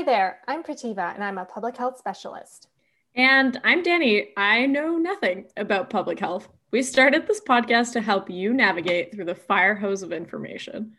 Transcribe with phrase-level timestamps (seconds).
[0.00, 2.68] Hi there, I'm Prativa and I'm a public health specialist.
[3.14, 4.28] And I'm Danny.
[4.34, 6.48] I know nothing about public health.
[6.70, 10.94] We started this podcast to help you navigate through the fire hose of information.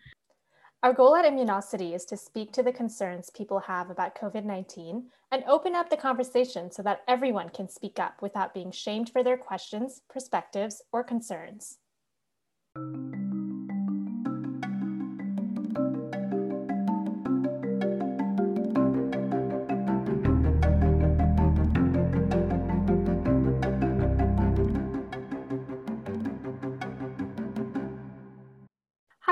[0.83, 5.07] Our goal at Immunosity is to speak to the concerns people have about COVID 19
[5.31, 9.23] and open up the conversation so that everyone can speak up without being shamed for
[9.23, 11.79] their questions, perspectives, or concerns.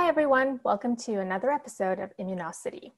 [0.10, 0.60] Everyone.
[0.64, 2.94] Welcome to another episode of Immunosity.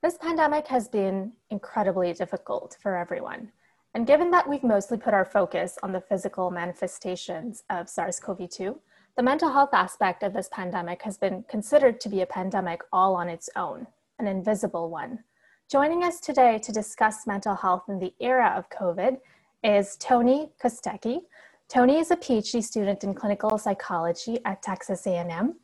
[0.00, 3.50] This pandemic has been incredibly difficult for everyone.
[3.94, 8.48] And given that we've mostly put our focus on the physical manifestations of SARS CoV
[8.48, 8.78] 2,
[9.16, 13.16] the mental health aspect of this pandemic has been considered to be a pandemic all
[13.16, 13.88] on its own,
[14.20, 15.24] an invisible one.
[15.68, 19.18] Joining us today to discuss mental health in the era of COVID
[19.64, 21.22] is Tony Kostecki.
[21.68, 25.56] Tony is a PhD student in clinical psychology at Texas A&M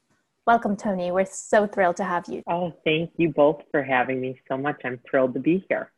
[0.45, 1.13] Welcome, Tony.
[1.13, 2.43] We're so thrilled to have you.
[2.49, 4.81] Oh, thank you both for having me so much.
[4.85, 5.93] I'm thrilled to be here.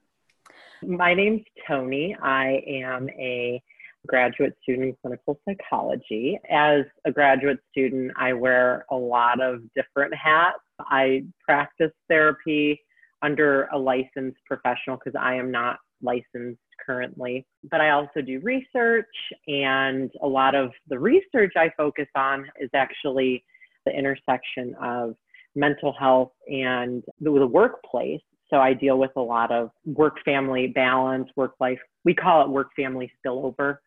[0.82, 2.14] My name's Tony.
[2.22, 3.62] I am a
[4.06, 6.38] graduate student in clinical psychology.
[6.50, 10.58] As a graduate student, I wear a lot of different hats.
[10.78, 12.78] I practice therapy
[13.22, 17.46] under a licensed professional because I am not licensed currently.
[17.70, 19.06] But I also do research,
[19.48, 23.42] and a lot of the research I focus on is actually
[23.84, 25.14] the intersection of
[25.54, 28.20] mental health and the, the workplace.
[28.50, 31.78] So I deal with a lot of work family balance, work life.
[32.04, 33.78] We call it work family spillover,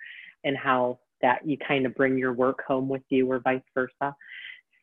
[0.43, 4.15] and how that you kind of bring your work home with you or vice versa.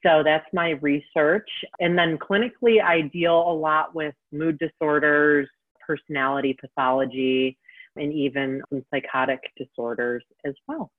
[0.05, 1.49] So that's my research.
[1.81, 5.49] And then clinically, I deal a lot with mood disorders,
[5.87, 7.57] personality pathology,
[7.97, 10.91] and even some psychotic disorders as well.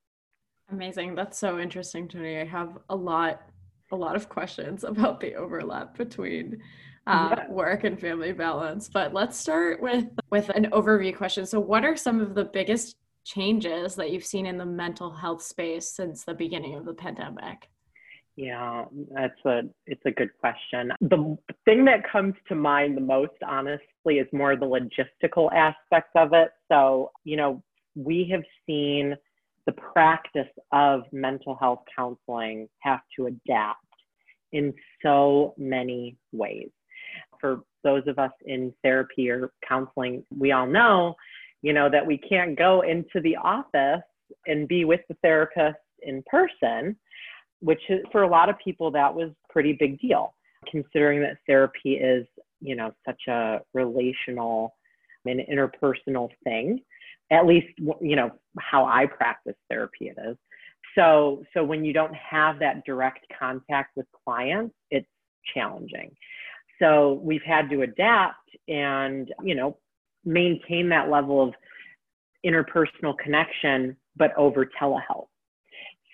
[0.71, 1.15] Amazing.
[1.15, 2.39] That's so interesting to me.
[2.39, 3.43] I have a lot
[3.91, 6.61] a lot of questions about the overlap between
[7.07, 7.49] uh, yeah.
[7.49, 8.89] work and family balance.
[8.91, 11.45] But let's start with with an overview question.
[11.45, 15.41] So, what are some of the biggest changes that you've seen in the mental health
[15.41, 17.69] space since the beginning of the pandemic?
[18.35, 20.91] Yeah, that's a it's a good question.
[20.99, 26.33] The thing that comes to mind the most honestly is more the logistical aspect of
[26.33, 26.49] it.
[26.69, 27.63] So, you know,
[27.95, 29.15] we have seen
[29.65, 33.79] the practice of mental health counseling have to adapt
[34.51, 36.69] in so many ways.
[37.39, 41.15] For those of us in therapy or counseling, we all know,
[41.61, 44.03] you know, that we can't go into the office
[44.47, 46.95] and be with the therapist in person,
[47.59, 50.33] which is, for a lot of people, that was pretty big deal,
[50.69, 52.25] considering that therapy is,
[52.59, 54.75] you know, such a relational
[55.25, 56.79] and interpersonal thing
[57.31, 57.67] at least
[58.01, 60.37] you know how i practice therapy it is.
[60.95, 65.07] So so when you don't have that direct contact with clients it's
[65.53, 66.11] challenging.
[66.79, 69.77] So we've had to adapt and you know
[70.23, 71.53] maintain that level of
[72.45, 75.27] interpersonal connection but over telehealth.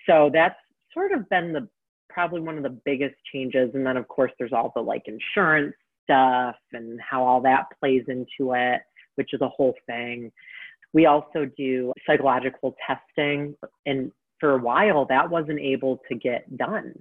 [0.08, 0.56] So that's
[0.92, 1.68] sort of been the
[2.08, 3.70] probably one of the biggest changes.
[3.74, 5.74] And then of course there's all the like insurance
[6.04, 8.80] stuff and how all that plays into it
[9.16, 10.30] which is a whole thing
[10.92, 13.54] we also do psychological testing.
[13.86, 16.92] And for a while, that wasn't able to get done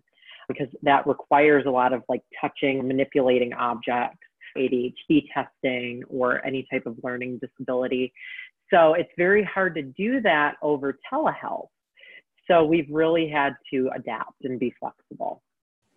[0.48, 4.20] because that requires a lot of like touching, manipulating objects,
[4.58, 8.14] ADHD testing, or any type of learning disability.
[8.70, 11.68] So it's very hard to do that over telehealth.
[12.48, 15.42] So we've really had to adapt and be flexible.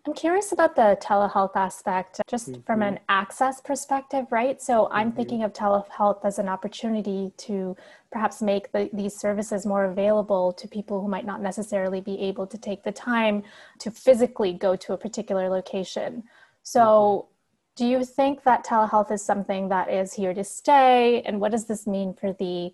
[0.07, 2.61] I'm curious about the telehealth aspect, just mm-hmm.
[2.63, 4.61] from an access perspective, right?
[4.61, 5.17] So I'm mm-hmm.
[5.17, 7.75] thinking of telehealth as an opportunity to
[8.13, 12.47] perhaps make the, these services more available to people who might not necessarily be able
[12.49, 13.45] to take the time
[13.79, 16.25] to physically go to a particular location.
[16.63, 17.31] So, mm-hmm.
[17.77, 21.23] do you think that telehealth is something that is here to stay?
[21.23, 22.73] And what does this mean for the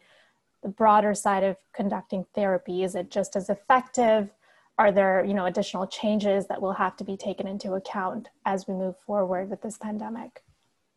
[0.62, 2.82] the broader side of conducting therapy?
[2.82, 4.34] Is it just as effective?
[4.80, 8.66] Are there you know additional changes that will have to be taken into account as
[8.66, 10.42] we move forward with this pandemic?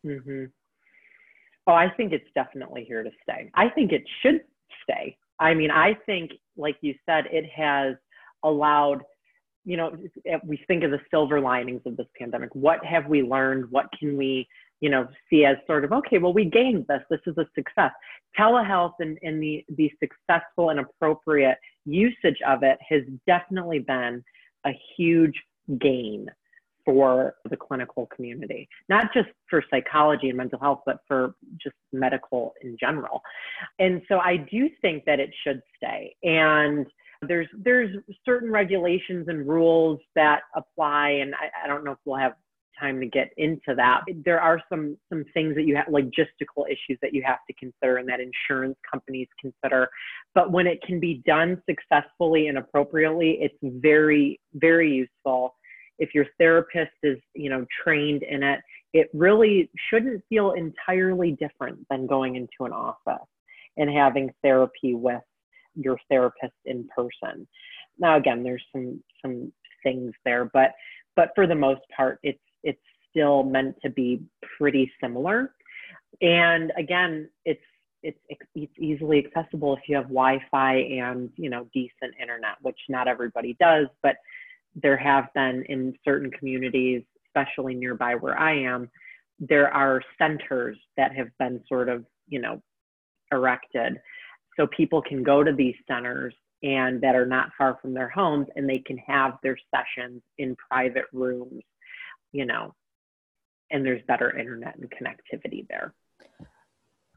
[0.06, 0.44] Mm-hmm.
[1.66, 3.50] oh i think it's definitely here to stay.
[3.54, 4.40] I think it should
[4.82, 5.16] stay.
[5.38, 7.94] I mean i think like you said it has
[8.42, 9.02] allowed
[9.66, 9.92] you know
[10.44, 13.70] we think of the silver linings of this pandemic what have we learned?
[13.70, 14.48] What can we
[14.80, 17.02] you know see as sort of okay well we gained this.
[17.10, 17.92] This is a success.
[18.38, 24.22] Telehealth and, and the the successful and appropriate usage of it has definitely been
[24.66, 25.34] a huge
[25.80, 26.28] gain
[26.84, 32.52] for the clinical community, not just for psychology and mental health, but for just medical
[32.62, 33.22] in general.
[33.78, 36.14] And so I do think that it should stay.
[36.22, 36.86] And
[37.26, 42.18] there's there's certain regulations and rules that apply, and I, I don't know if we'll
[42.18, 42.34] have
[42.78, 44.02] time to get into that.
[44.24, 47.98] There are some some things that you have logistical issues that you have to consider
[47.98, 49.88] and that insurance companies consider.
[50.34, 55.54] But when it can be done successfully and appropriately, it's very very useful.
[55.98, 58.60] If your therapist is, you know, trained in it,
[58.92, 63.26] it really shouldn't feel entirely different than going into an office
[63.76, 65.22] and having therapy with
[65.74, 67.46] your therapist in person.
[67.98, 70.72] Now again, there's some some things there, but
[71.16, 72.80] but for the most part, it's it's
[73.10, 74.22] still meant to be
[74.58, 75.54] pretty similar.
[76.20, 77.60] And again, it's
[78.02, 78.18] it's
[78.54, 83.56] it's easily accessible if you have Wi-Fi and you know decent internet, which not everybody
[83.60, 84.16] does, but
[84.74, 88.90] there have been in certain communities, especially nearby where I am,
[89.38, 92.60] there are centers that have been sort of you know
[93.32, 94.00] erected
[94.56, 98.46] so people can go to these centers and that are not far from their homes
[98.54, 101.62] and they can have their sessions in private rooms
[102.34, 102.74] you know,
[103.70, 105.94] and there's better internet and connectivity there.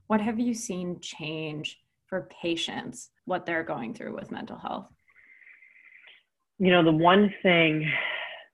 [0.05, 4.87] What have you seen change for patients, what they're going through with mental health?
[6.59, 7.91] You know, the one thing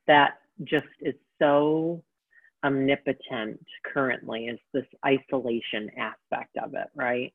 [0.07, 2.01] that just is so
[2.63, 3.59] omnipotent
[3.93, 7.33] currently is this isolation aspect of it, right?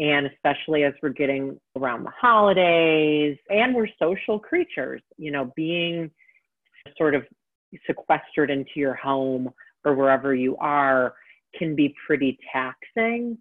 [0.00, 6.10] And especially as we're getting around the holidays and we're social creatures, you know, being
[6.96, 7.24] sort of
[7.86, 9.52] sequestered into your home
[9.84, 11.14] or wherever you are
[11.56, 13.38] can be pretty taxing.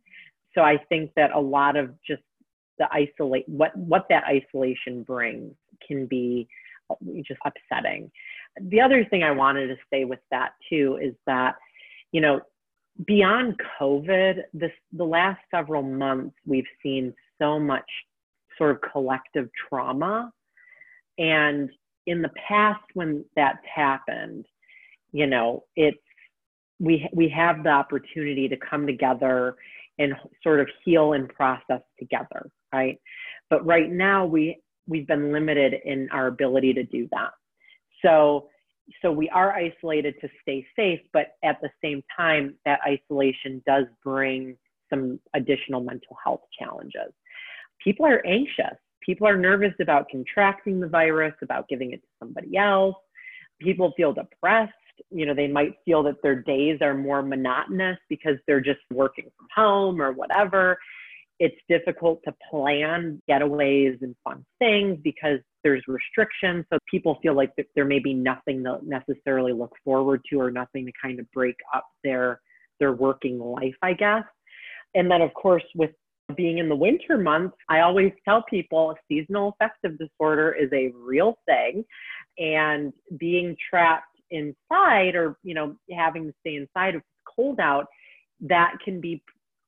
[0.53, 2.21] So I think that a lot of just
[2.79, 5.53] the isolate what what that isolation brings
[5.85, 6.47] can be
[7.27, 8.11] just upsetting.
[8.61, 11.55] The other thing I wanted to say with that too is that
[12.11, 12.41] you know
[13.05, 17.89] beyond COVID, this the last several months we've seen so much
[18.57, 20.31] sort of collective trauma
[21.19, 21.69] and
[22.07, 24.45] in the past when that's happened,
[25.11, 25.97] you know, it's
[26.79, 29.55] we we have the opportunity to come together
[29.99, 32.99] and sort of heal and process together, right?
[33.49, 34.57] But right now we
[34.87, 37.31] we've been limited in our ability to do that.
[38.03, 38.47] So
[39.01, 43.83] so we are isolated to stay safe, but at the same time, that isolation does
[44.01, 44.55] bring
[44.89, 47.11] some additional mental health challenges.
[47.83, 48.77] People are anxious
[49.07, 52.95] People are nervous about contracting the virus, about giving it to somebody else.
[53.59, 54.73] People feel depressed.
[55.09, 59.29] You know, they might feel that their days are more monotonous because they're just working
[59.37, 60.77] from home or whatever.
[61.39, 66.65] It's difficult to plan getaways and fun things because there's restrictions.
[66.71, 70.85] So people feel like there may be nothing to necessarily look forward to or nothing
[70.85, 72.41] to kind of break up their
[72.79, 74.23] their working life, I guess.
[74.95, 75.91] And then of course with
[76.35, 81.37] being in the winter months, I always tell people seasonal affective disorder is a real
[81.45, 81.85] thing.
[82.37, 87.87] And being trapped inside or, you know, having to stay inside if it's cold out,
[88.41, 89.23] that can be,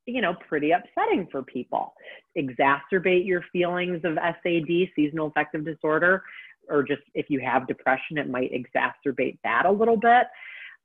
[0.05, 1.93] you know, pretty upsetting for people.
[2.37, 6.23] Exacerbate your feelings of SAD, seasonal affective disorder,
[6.69, 10.27] or just if you have depression, it might exacerbate that a little bit.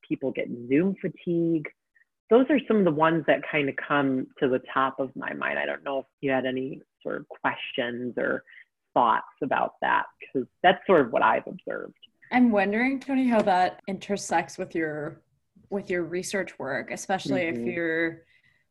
[0.09, 1.69] People get Zoom fatigue
[2.34, 5.32] those are some of the ones that kind of come to the top of my
[5.34, 5.56] mind.
[5.56, 8.43] I don't know if you had any sort of questions or
[8.93, 11.94] thoughts about that because that's sort of what I've observed.
[12.32, 15.20] I'm wondering, Tony, how that intersects with your
[15.70, 17.69] with your research work, especially mm-hmm.
[17.69, 18.22] if you're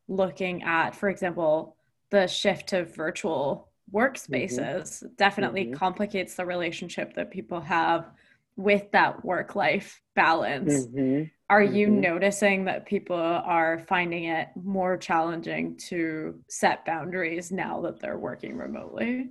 [0.08, 1.76] looking at, for example,
[2.10, 5.06] the shift to virtual workspaces mm-hmm.
[5.16, 5.74] definitely mm-hmm.
[5.74, 8.10] complicates the relationship that people have
[8.56, 10.86] with that work life balance.
[10.86, 11.24] Mm-hmm.
[11.50, 12.00] Are you mm-hmm.
[12.00, 18.56] noticing that people are finding it more challenging to set boundaries now that they're working
[18.56, 19.30] remotely?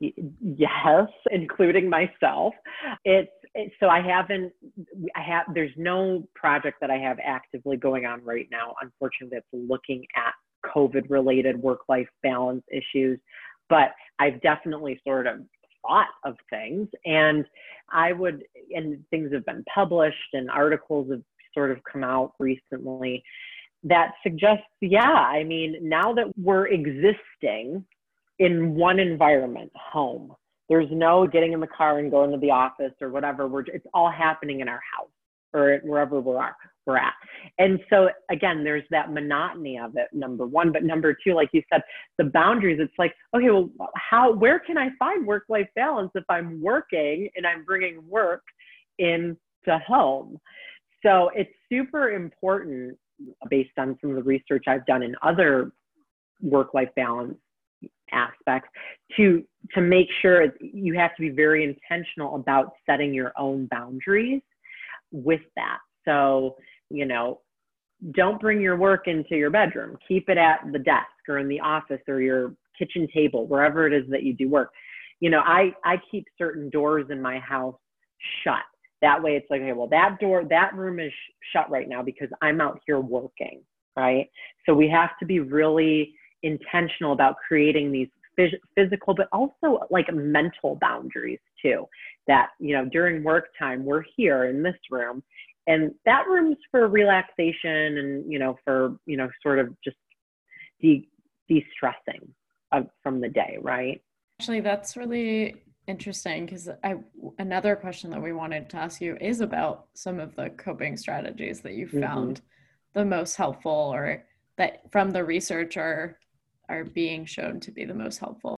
[0.00, 2.54] yes, including myself.
[3.04, 3.30] It's
[3.78, 4.52] so I haven't.
[5.14, 5.46] I have.
[5.54, 8.74] There's no project that I have actively going on right now.
[8.80, 10.32] Unfortunately, that's looking at
[10.74, 13.20] COVID-related work-life balance issues.
[13.68, 15.40] But I've definitely sort of
[15.86, 16.88] thought of things.
[17.04, 17.44] And
[17.90, 21.22] I would, and things have been published and articles have
[21.52, 23.22] sort of come out recently
[23.84, 27.84] that suggests, yeah, I mean, now that we're existing
[28.38, 30.34] in one environment, home,
[30.68, 33.46] there's no getting in the car and going to the office or whatever.
[33.46, 35.10] We're, it's all happening in our house
[35.54, 36.56] or wherever we are
[36.86, 37.14] we're at.
[37.58, 40.72] And so again, there's that monotony of it, number one.
[40.72, 41.82] But number two, like you said,
[42.18, 46.24] the boundaries, it's like, okay, well, how, where can I find work life balance if
[46.28, 48.42] I'm working and I'm bringing work
[48.98, 49.36] into
[49.86, 50.38] home.
[51.04, 52.96] So it's super important
[53.48, 55.72] based on some of the research I've done in other
[56.40, 57.36] work life balance
[58.12, 58.68] aspects
[59.16, 59.42] to
[59.74, 64.42] to make sure you have to be very intentional about setting your own boundaries
[65.12, 65.78] with that.
[66.04, 66.56] So
[66.90, 67.40] you know
[68.12, 69.96] don't bring your work into your bedroom.
[70.06, 73.92] Keep it at the desk or in the office or your kitchen table wherever it
[73.92, 74.70] is that you do work.
[75.20, 77.76] You know i i keep certain doors in my house
[78.42, 78.62] shut.
[79.02, 82.02] That way it's like okay well that door that room is sh- shut right now
[82.02, 83.62] because i'm out here working
[83.96, 84.28] right?
[84.66, 88.08] So we have to be really intentional about creating these
[88.38, 91.86] phys- physical but also like mental boundaries too
[92.26, 95.22] that you know during work time we're here in this room
[95.66, 99.96] and that room's for relaxation and you know for you know sort of just
[100.80, 101.08] de
[101.48, 102.26] de-stressing
[102.72, 104.02] of, from the day right
[104.40, 105.54] actually that's really
[105.86, 106.94] interesting because i
[107.38, 111.60] another question that we wanted to ask you is about some of the coping strategies
[111.60, 112.00] that you mm-hmm.
[112.00, 113.00] found mm-hmm.
[113.00, 114.24] the most helpful or
[114.56, 116.18] that from the research are
[116.70, 118.56] are being shown to be the most helpful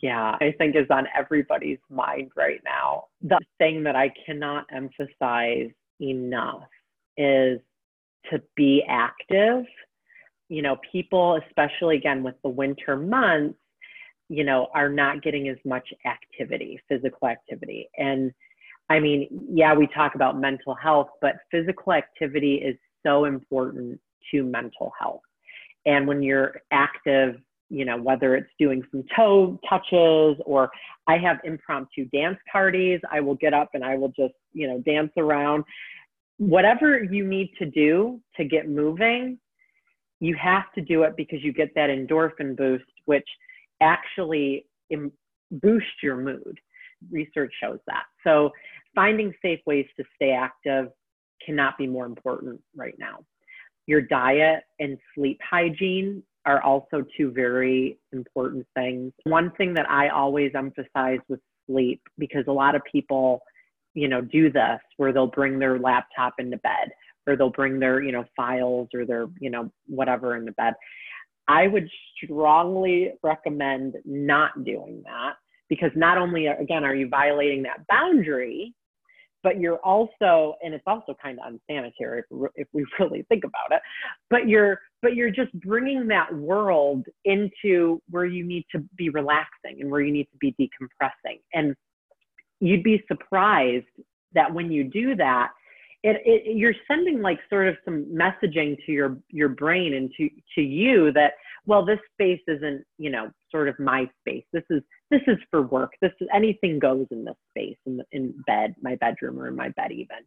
[0.00, 3.06] yeah, I think is on everybody's mind right now.
[3.22, 5.70] The thing that I cannot emphasize
[6.00, 6.68] enough
[7.16, 7.60] is
[8.30, 9.64] to be active.
[10.48, 13.58] You know, people, especially again with the winter months,
[14.28, 17.88] you know, are not getting as much activity, physical activity.
[17.98, 18.32] And
[18.88, 24.44] I mean, yeah, we talk about mental health, but physical activity is so important to
[24.44, 25.22] mental health.
[25.86, 27.36] And when you're active,
[27.70, 30.70] you know, whether it's doing some toe touches or
[31.06, 34.80] I have impromptu dance parties, I will get up and I will just, you know,
[34.80, 35.64] dance around.
[36.38, 39.38] Whatever you need to do to get moving,
[40.18, 43.26] you have to do it because you get that endorphin boost, which
[43.80, 45.12] actually Im-
[45.50, 46.58] boosts your mood.
[47.10, 48.04] Research shows that.
[48.24, 48.50] So,
[48.94, 50.88] finding safe ways to stay active
[51.44, 53.20] cannot be more important right now.
[53.86, 59.12] Your diet and sleep hygiene are also two very important things.
[59.24, 63.42] One thing that I always emphasize with sleep, because a lot of people,
[63.94, 66.90] you know, do this where they'll bring their laptop into bed
[67.26, 70.74] or they'll bring their, you know, files or their, you know, whatever into bed.
[71.48, 71.88] I would
[72.24, 75.34] strongly recommend not doing that
[75.68, 78.74] because not only, again, are you violating that boundary,
[79.42, 83.76] but you're also and it's also kind of unsanitary if, if we really think about
[83.76, 83.82] it
[84.28, 89.80] but you're but you're just bringing that world into where you need to be relaxing
[89.80, 91.40] and where you need to be decompressing.
[91.54, 91.74] And
[92.60, 93.86] you'd be surprised
[94.34, 95.50] that when you do that
[96.02, 100.30] it, it, you're sending like sort of some messaging to your your brain and to
[100.54, 101.32] to you that
[101.66, 104.44] well this space isn't you know sort of my space.
[104.52, 105.92] This is this is for work.
[106.00, 109.56] This is anything goes in this space in the, in bed my bedroom or in
[109.56, 110.18] my bed even.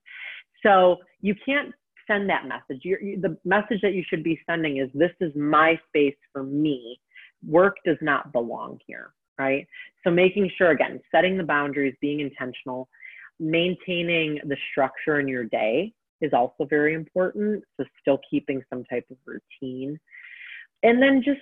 [0.65, 1.73] So you can't
[2.07, 2.81] send that message.
[2.83, 6.43] You're, you, the message that you should be sending is this is my space for
[6.43, 6.99] me.
[7.45, 9.65] Work does not belong here right?
[10.03, 12.87] So making sure again setting the boundaries being intentional
[13.39, 17.63] maintaining the structure in your day is also very important.
[17.77, 19.99] So, still keeping some type of routine.
[20.83, 21.41] And then just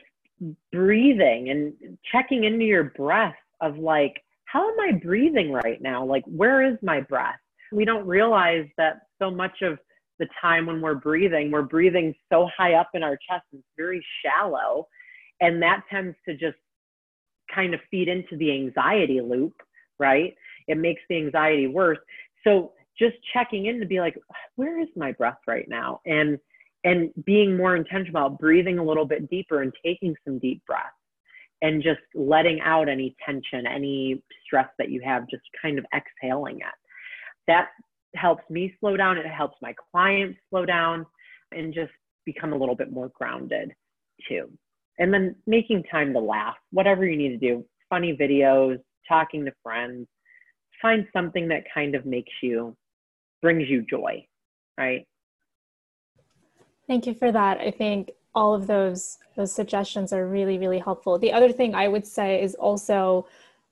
[0.72, 1.74] breathing and
[2.12, 6.06] checking into your breath of like, how am I breathing right now?
[6.06, 7.40] Like, where is my breath?
[7.72, 9.80] We don't realize that so much of
[10.20, 14.06] the time when we're breathing, we're breathing so high up in our chest, it's very
[14.24, 14.88] shallow.
[15.40, 16.58] And that tends to just
[17.54, 19.54] kind of feed into the anxiety loop,
[20.00, 20.36] right?
[20.68, 21.98] it makes the anxiety worse.
[22.44, 24.18] So just checking in to be like,
[24.56, 26.02] where is my breath right now?
[26.06, 26.40] And
[26.84, 30.90] and being more intentional about breathing a little bit deeper and taking some deep breaths
[31.62, 36.58] and just letting out any tension, any stress that you have, just kind of exhaling
[36.58, 36.76] it.
[37.48, 37.68] That
[38.16, 39.18] helps me slow down.
[39.18, 41.06] It helps my clients slow down
[41.52, 41.92] and just
[42.26, 43.74] become a little bit more grounded
[44.28, 44.50] too.
[44.98, 49.52] And then making time to laugh, whatever you need to do, funny videos, talking to
[49.64, 50.08] friends,
[50.82, 52.76] find something that kind of makes you
[53.42, 54.26] brings you joy
[54.78, 55.06] right
[56.92, 57.58] thank you for that.
[57.60, 61.18] I think all of those those suggestions are really really helpful.
[61.18, 63.26] The other thing i would say is also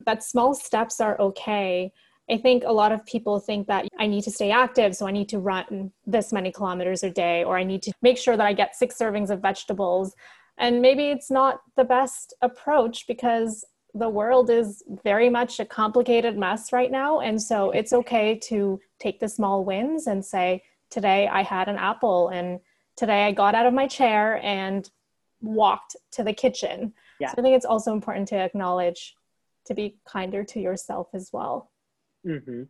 [0.08, 1.92] that small steps are okay.
[2.34, 5.12] I think a lot of people think that i need to stay active so i
[5.20, 8.50] need to run this many kilometers a day or i need to make sure that
[8.52, 10.08] i get six servings of vegetables.
[10.66, 13.52] And maybe it's not the best approach because
[14.04, 17.12] the world is very much a complicated mess right now.
[17.28, 21.78] And so it's okay to take the small wins and say, today I had an
[21.78, 22.60] apple and
[23.00, 24.90] today I got out of my chair and
[25.42, 26.94] walked to the kitchen.
[27.20, 27.30] Yeah.
[27.30, 29.16] So I think it's also important to acknowledge
[29.66, 31.72] to be kinder to yourself as well.
[32.26, 32.64] Mm-hmm.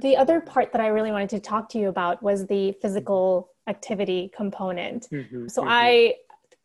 [0.00, 3.50] The other part that I really wanted to talk to you about was the physical
[3.66, 5.08] activity component.
[5.10, 5.70] Mm-hmm, so mm-hmm.
[5.70, 6.14] I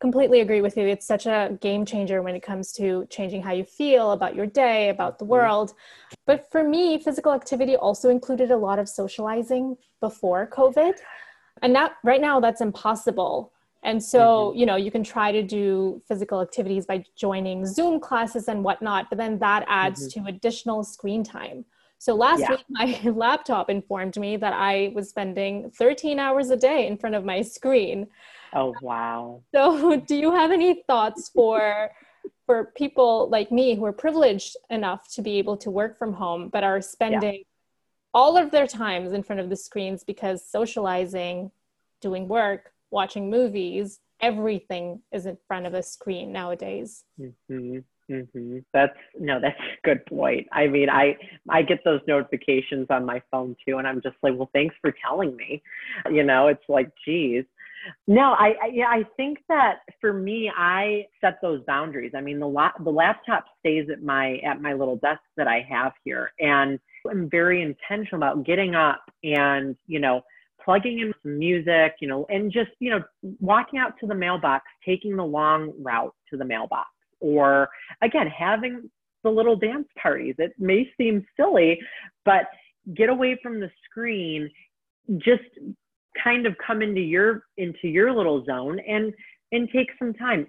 [0.00, 0.86] completely agree with you.
[0.86, 4.46] It's such a game changer when it comes to changing how you feel about your
[4.46, 5.32] day, about the mm-hmm.
[5.32, 5.74] world.
[6.26, 10.94] But for me, physical activity also included a lot of socializing before COVID.
[11.62, 13.52] And that right now that's impossible.
[13.82, 14.58] And so, mm-hmm.
[14.58, 19.08] you know, you can try to do physical activities by joining Zoom classes and whatnot,
[19.08, 20.24] but then that adds mm-hmm.
[20.24, 21.64] to additional screen time.
[21.98, 22.50] So last yeah.
[22.50, 27.14] week, my laptop informed me that I was spending 13 hours a day in front
[27.14, 28.08] of my screen.
[28.52, 29.42] Oh, wow.
[29.54, 31.90] So, do you have any thoughts for?
[32.46, 36.48] for people like me who are privileged enough to be able to work from home
[36.48, 37.44] but are spending.
[38.12, 41.50] All of their times in front of the screens because socializing
[42.00, 47.78] doing work watching movies everything is in front of a screen nowadays mm-hmm.
[48.10, 48.58] Mm-hmm.
[48.72, 50.48] That's no, that's a good point.
[50.52, 51.16] I mean, I
[51.48, 54.92] I get those notifications on my phone too, and I'm just like, well, thanks for
[55.06, 55.62] telling me.
[56.10, 57.44] You know, it's like, geez.
[58.06, 62.12] No, I, I yeah, I think that for me, I set those boundaries.
[62.16, 65.64] I mean, the la- the laptop stays at my at my little desk that I
[65.70, 70.22] have here, and I'm very intentional about getting up and you know
[70.64, 73.02] plugging in some music, you know, and just you know
[73.40, 76.88] walking out to the mailbox, taking the long route to the mailbox
[77.20, 77.68] or
[78.02, 78.90] again, having
[79.22, 80.34] the little dance parties.
[80.38, 81.78] It may seem silly,
[82.24, 82.44] but
[82.94, 84.50] get away from the screen,
[85.18, 85.42] just
[86.22, 89.12] kind of come into your into your little zone and
[89.52, 90.46] and take some time.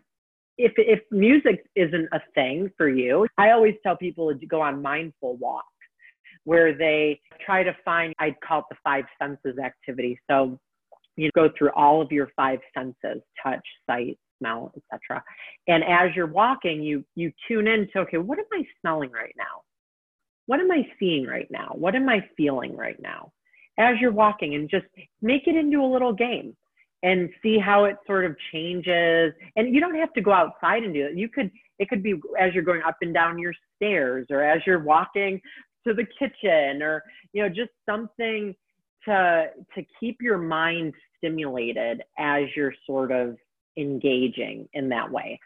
[0.58, 4.82] If if music isn't a thing for you, I always tell people to go on
[4.82, 5.68] mindful walks
[6.46, 10.20] where they try to find I'd call it the five senses activity.
[10.30, 10.60] So
[11.16, 15.24] you go through all of your five senses, touch, sight, smell, etc.
[15.68, 19.36] And as you're walking, you you tune in to okay, what am I smelling right
[19.38, 19.62] now?
[20.48, 21.74] What am I seeing right now?
[21.76, 23.32] What am I feeling right now?
[23.78, 24.86] As you're walking, and just
[25.22, 26.56] make it into a little game
[27.04, 29.34] and see how it sort of changes.
[29.56, 31.18] And you don't have to go outside and do it.
[31.18, 34.62] You could it could be as you're going up and down your stairs or as
[34.66, 35.42] you're walking
[35.88, 38.56] to the kitchen or you know just something
[39.06, 43.38] to to keep your mind stimulated as you're sort of
[43.78, 45.40] engaging in that way.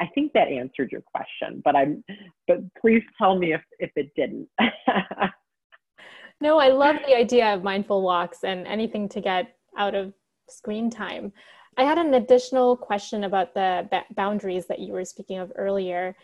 [0.00, 2.02] I think that answered your question, but I'm
[2.48, 4.48] but please tell me if if it didn't.
[6.40, 10.12] no, I love the idea of mindful walks and anything to get out of
[10.48, 11.32] screen time.
[11.76, 16.16] I had an additional question about the boundaries that you were speaking of earlier.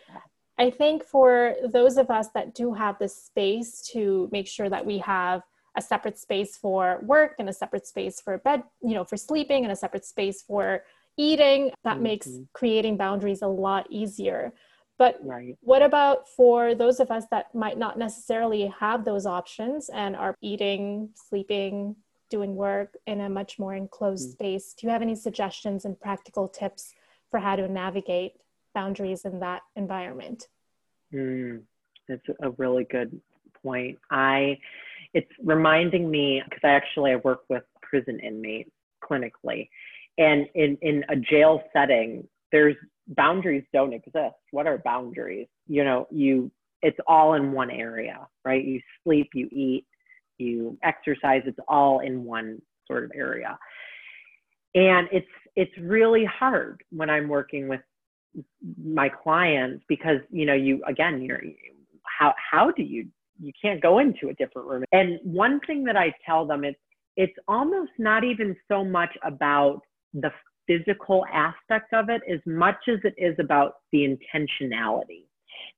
[0.57, 4.85] I think for those of us that do have the space to make sure that
[4.85, 5.43] we have
[5.75, 9.63] a separate space for work and a separate space for bed, you know, for sleeping
[9.63, 10.83] and a separate space for
[11.17, 12.03] eating that mm-hmm.
[12.03, 14.53] makes creating boundaries a lot easier
[14.97, 15.57] but right.
[15.61, 20.35] what about for those of us that might not necessarily have those options and are
[20.41, 21.95] eating sleeping
[22.29, 24.33] doing work in a much more enclosed mm-hmm.
[24.33, 26.93] space do you have any suggestions and practical tips
[27.29, 28.33] for how to navigate
[28.73, 30.47] boundaries in that environment
[31.13, 31.61] mm,
[32.07, 33.19] that's a really good
[33.63, 34.57] point i
[35.13, 38.71] it's reminding me because i actually i work with prison inmates
[39.03, 39.67] clinically
[40.17, 42.75] and in, in a jail setting, there's
[43.07, 44.35] boundaries don't exist.
[44.51, 45.47] What are boundaries?
[45.67, 46.51] You know, you
[46.81, 48.63] it's all in one area, right?
[48.63, 49.85] You sleep, you eat,
[50.37, 53.57] you exercise, it's all in one sort of area.
[54.75, 57.81] And it's it's really hard when I'm working with
[58.83, 61.41] my clients because you know you again you're
[62.19, 63.07] how how do you
[63.39, 66.79] you can't go into a different room and one thing that i tell them it's
[67.15, 69.81] it's almost not even so much about
[70.13, 70.31] the
[70.67, 75.23] physical aspect of it as much as it is about the intentionality.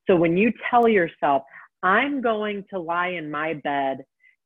[0.08, 1.44] So when you tell yourself,
[1.82, 4.00] I'm going to lie in my bed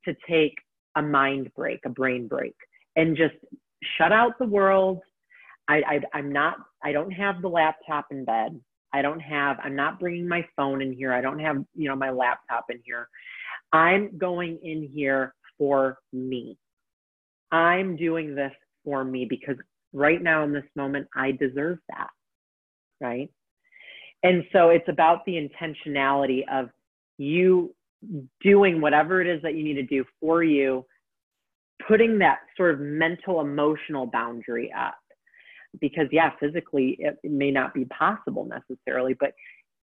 [0.06, 0.54] to take
[0.96, 2.56] a mind break, a brain break,
[2.96, 3.34] and just
[3.98, 5.00] shut out the world.
[5.68, 8.60] I, I, am not, I don't have the laptop in bed.
[8.92, 11.14] I don't have, I'm not bringing my phone in here.
[11.14, 13.08] I don't have, you know, my laptop in here.
[13.72, 16.58] I'm going in here for me.
[17.52, 18.52] I'm doing this
[18.84, 19.56] for me because
[19.94, 22.10] right now in this moment, I deserve that.
[23.02, 23.30] Right.
[24.22, 26.70] And so it's about the intentionality of
[27.18, 27.74] you
[28.42, 30.86] doing whatever it is that you need to do for you,
[31.88, 34.96] putting that sort of mental, emotional boundary up.
[35.82, 39.34] Because, yeah, physically it, it may not be possible necessarily, but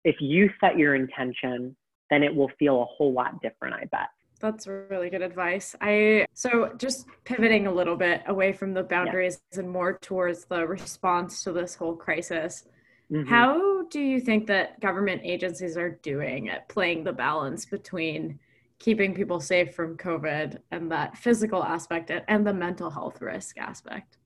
[0.04, 1.76] if you set your intention,
[2.10, 4.10] then it will feel a whole lot different, I bet.
[4.40, 5.76] That's really good advice.
[5.82, 9.60] I so just pivoting a little bit away from the boundaries yeah.
[9.60, 12.66] and more towards the response to this whole crisis.
[13.12, 13.30] Mm-hmm.
[13.30, 18.40] How do you think that government agencies are doing at playing the balance between
[18.80, 24.18] keeping people safe from COVID and that physical aspect and the mental health risk aspect?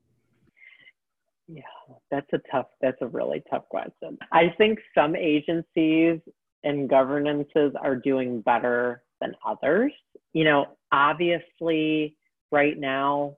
[1.48, 1.62] Yeah,
[2.10, 4.18] that's a tough, that's a really tough question.
[4.32, 6.20] I think some agencies
[6.64, 9.92] and governances are doing better than others.
[10.34, 12.18] You know, obviously,
[12.52, 13.38] right now,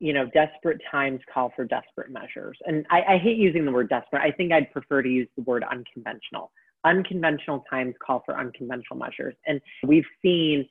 [0.00, 2.56] you know, desperate times call for desperate measures.
[2.66, 4.22] And I, I, hate using the word desperate.
[4.22, 6.52] I think I'd prefer to use the word unconventional.
[6.84, 9.34] Unconventional times call for unconventional measures.
[9.46, 10.68] And we've seen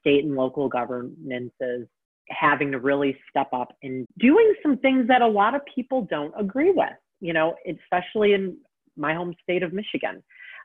[0.00, 1.88] state and local governances
[2.28, 6.34] having to really step up and doing some things that a lot of people don't
[6.38, 8.56] agree with, you know, especially in
[8.96, 10.22] my home state of Michigan.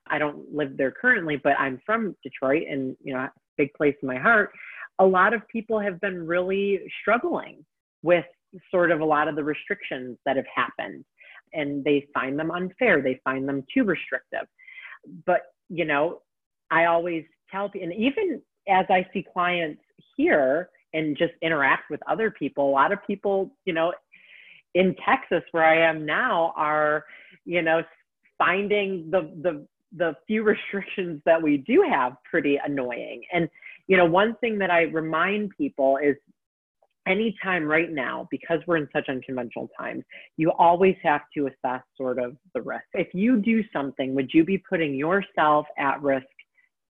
[0.07, 4.07] I don't live there currently, but I'm from Detroit and, you know, big place in
[4.07, 4.51] my heart.
[4.99, 7.63] A lot of people have been really struggling
[8.01, 8.25] with
[8.69, 11.05] sort of a lot of the restrictions that have happened
[11.53, 14.47] and they find them unfair they find them too restrictive
[15.25, 16.21] but you know
[16.69, 19.81] i always tell people and even as i see clients
[20.15, 22.69] here and just interact with other people.
[22.69, 23.93] A lot of people you know
[24.73, 27.03] in texas where i am now are
[27.43, 27.81] you know
[28.37, 29.65] finding the the
[29.97, 33.21] the few restrictions that we do have pretty annoying.
[33.33, 33.49] And
[33.87, 36.15] you know one thing that i remind people is
[37.07, 40.03] anytime right now, because we're in such unconventional times,
[40.37, 42.85] you always have to assess sort of the risk.
[42.93, 46.27] If you do something, would you be putting yourself at risk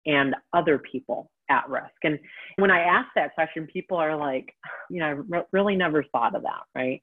[0.06, 1.90] and other people at risk?
[2.04, 2.18] And
[2.56, 4.54] when I ask that question, people are like,
[4.88, 7.02] you know, I re- really never thought of that, right?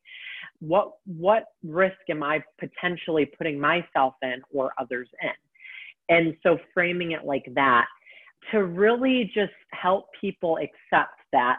[0.59, 5.29] What what risk am I potentially putting myself in or others in?
[6.15, 7.85] And so framing it like that
[8.51, 11.57] to really just help people accept that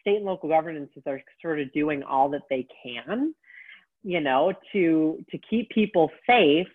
[0.00, 3.34] state and local governances are sort of doing all that they can,
[4.04, 6.68] you know, to to keep people safe.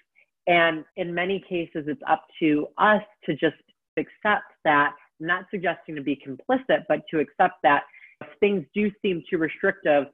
[0.48, 3.56] And in many cases, it's up to us to just
[3.98, 4.94] accept that.
[5.22, 7.84] Not suggesting to be complicit, but to accept that
[8.22, 10.06] if things do seem too restrictive,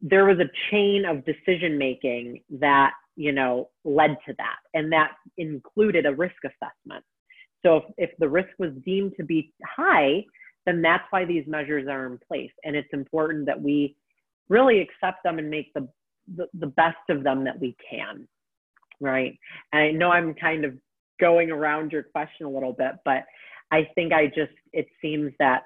[0.00, 5.12] there was a chain of decision making that you know led to that, and that
[5.38, 7.04] included a risk assessment.
[7.64, 10.24] So if, if the risk was deemed to be high,
[10.66, 12.52] then that's why these measures are in place.
[12.64, 13.96] And it's important that we
[14.48, 15.88] really accept them and make the,
[16.36, 18.28] the, the best of them that we can.
[19.00, 19.38] Right.
[19.72, 20.74] And I know I'm kind of
[21.20, 23.24] going around your question a little bit, but
[23.70, 25.64] I think I just, it seems that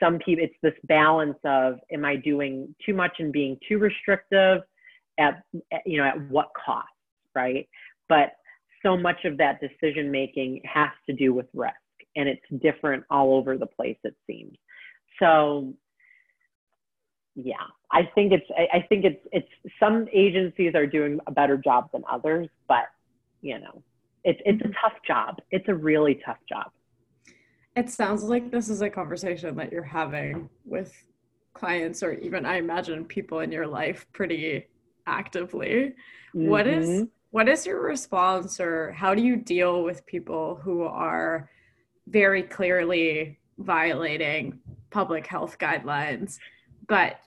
[0.00, 4.62] some people, it's this balance of, am I doing too much and being too restrictive
[5.18, 5.42] at,
[5.86, 6.88] you know, at what cost,
[7.34, 7.68] right?
[8.08, 8.32] But
[8.82, 11.74] so much of that decision making has to do with risk
[12.16, 14.56] and it's different all over the place it seems.
[15.18, 15.74] So
[17.36, 17.54] yeah
[17.90, 19.48] i think it's I, think it's it's
[19.80, 22.84] some agencies are doing a better job than others but
[23.42, 23.82] you know
[24.24, 25.36] it's it's a tough job.
[25.50, 26.72] It's a really tough job
[27.76, 30.92] it sounds like this is a conversation that you're having with
[31.52, 34.66] clients or even i imagine people in your life pretty
[35.06, 35.94] actively
[36.34, 36.48] mm-hmm.
[36.48, 37.04] what is mm-hmm.
[37.30, 41.48] what is your response or how do you deal with people who are
[42.06, 44.58] very clearly violating
[44.90, 46.38] public health guidelines,
[46.86, 47.20] but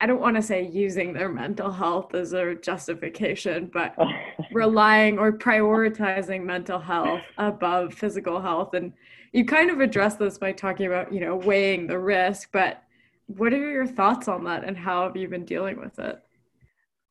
[0.00, 3.96] I don't want to say using their mental health as a justification, but
[4.52, 8.74] relying or prioritizing mental health above physical health.
[8.74, 8.92] And
[9.32, 12.82] you kind of address this by talking about, you know, weighing the risk, but
[13.26, 16.18] what are your thoughts on that and how have you been dealing with it?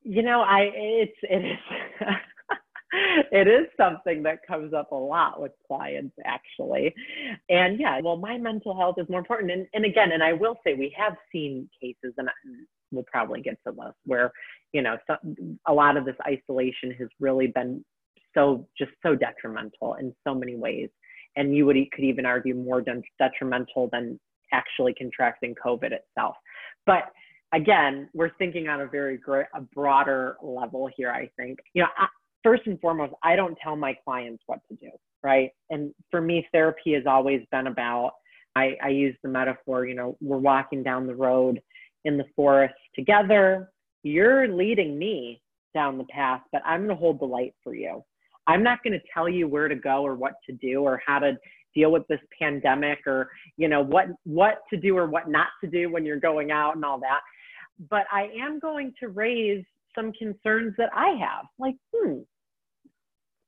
[0.04, 2.08] You know, I it's it is
[3.32, 6.96] it is something that comes up a lot with clients actually.
[7.50, 9.52] And yeah well my mental health is more important.
[9.52, 12.30] And, and again and i will say we have seen cases and
[12.92, 14.32] we'll probably get to this where
[14.74, 15.16] you know so,
[15.68, 17.84] a lot of this isolation has really been
[18.34, 20.90] so just so detrimental in so many ways
[21.38, 22.84] and you would could even argue more
[23.17, 24.19] detrimental than
[24.52, 26.36] actually contracting covid itself
[26.86, 27.12] but
[27.54, 29.19] again, we're thinking on a very
[29.54, 31.12] a broader level here.
[31.12, 31.89] I think, you know,
[32.43, 34.89] first and foremost, I don't tell my clients what to do,
[35.23, 35.52] right?
[35.69, 38.13] And for me, therapy has always been about,
[38.56, 41.62] I, I use the metaphor, you know, we're walking down the road
[42.06, 43.69] in the forest together.
[44.04, 45.41] You're leading me
[45.73, 48.04] down the path, but I'm going to hold the light for you.
[48.48, 51.20] I'm not going to tell you where to go or what to do or how
[51.20, 51.38] to
[51.76, 55.70] deal with this pandemic or you know what what to do or what not to
[55.70, 57.20] do when you're going out and all that
[57.90, 62.22] but i am going to raise some concerns that i have like hmm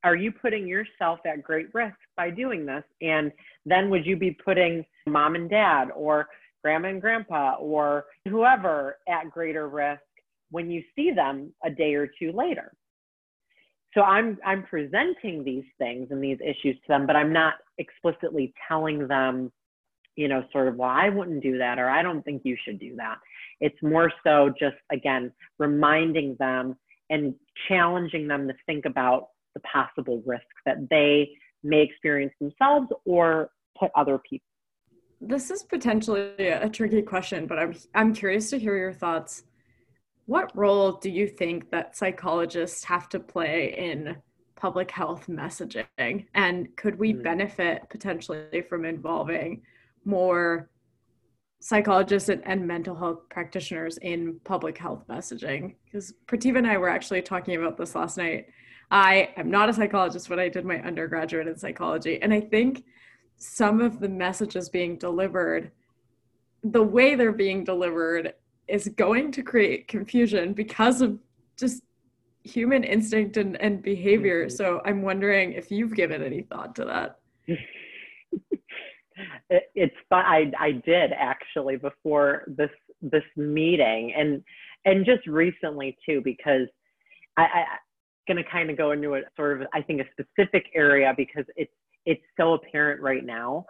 [0.03, 2.83] are you putting yourself at great risk by doing this?
[3.01, 3.31] And
[3.65, 6.27] then would you be putting mom and dad or
[6.63, 10.01] grandma and grandpa or whoever at greater risk
[10.51, 12.73] when you see them a day or two later?
[13.93, 18.53] So I'm I'm presenting these things and these issues to them, but I'm not explicitly
[18.67, 19.51] telling them,
[20.15, 22.79] you know, sort of, well, I wouldn't do that, or I don't think you should
[22.79, 23.17] do that.
[23.61, 26.75] It's more so just again reminding them
[27.09, 27.33] and
[27.67, 31.31] challenging them to think about the possible risks that they
[31.63, 34.45] may experience themselves or put other people.
[35.21, 39.43] This is potentially a tricky question, but I'm I'm curious to hear your thoughts
[40.29, 44.15] what role do you think that psychologists have to play in
[44.55, 46.27] public health messaging?
[46.35, 47.23] And could we mm.
[47.23, 49.63] benefit potentially from involving
[50.05, 50.69] more
[51.61, 55.73] psychologists and, and, mental health practitioners in public health messaging?
[55.85, 58.49] Because Prativa and I were actually talking about this last night.
[58.91, 62.21] I am not a psychologist, but I did my undergraduate in psychology.
[62.21, 62.83] And I think
[63.37, 65.71] some of the messages being delivered,
[66.63, 68.35] the way they're being delivered
[68.69, 71.17] is going to create confusion because of
[71.57, 71.83] just
[72.43, 74.45] human instinct and, and behavior.
[74.45, 74.55] Mm-hmm.
[74.55, 77.19] So I'm wondering if you've given any thought to that.
[79.49, 82.69] it, it's I I did actually before this
[83.01, 84.43] this meeting and
[84.85, 86.67] and just recently too because
[87.37, 87.63] I, I
[88.27, 91.45] going to kind of go into a sort of I think a specific area because
[91.55, 91.73] it's
[92.05, 93.65] it's so apparent right now.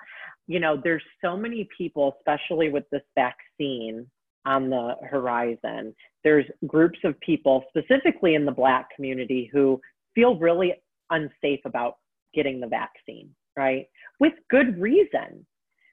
[0.48, 4.08] You know, there's so many people, especially with this vaccine,
[4.46, 5.96] on the horizon.
[6.24, 9.80] There's groups of people, specifically in the Black community, who
[10.16, 10.74] feel really
[11.10, 11.96] unsafe about
[12.34, 13.86] getting the vaccine, right?
[14.20, 15.46] With good reason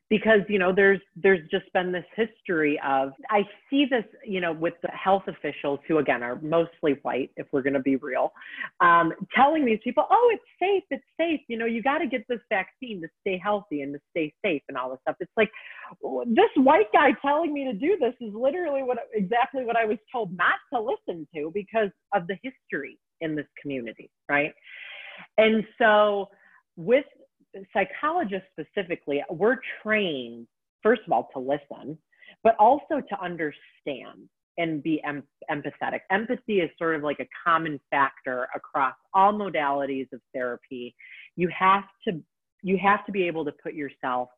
[0.09, 4.53] because you know there's there's just been this history of i see this you know
[4.53, 8.33] with the health officials who again are mostly white if we're going to be real
[8.81, 11.41] um, telling these people oh it's safe it's safe.
[11.49, 14.63] You know you got to get this vaccine to stay healthy and to stay safe
[14.69, 15.17] and all this stuff.
[15.21, 15.51] It's like
[16.27, 19.99] this white guy telling me to do this is literally what exactly what i was
[20.13, 24.53] told not to listen to because of the history in this community right?
[25.39, 26.29] And so
[26.77, 27.05] with
[27.73, 30.47] psychologists specifically, we're trained,
[30.83, 31.99] first of all, to listen,
[32.43, 34.29] but also to understand
[34.59, 36.01] and be em- empathetic.
[36.11, 40.95] Empathy is sort of like a common factor across all modalities of therapy.
[41.37, 42.23] You have to
[42.63, 44.29] you have to be able to put yourself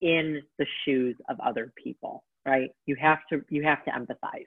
[0.00, 2.70] in the shoes of other people, right?
[2.86, 4.46] You have to you have to empathize.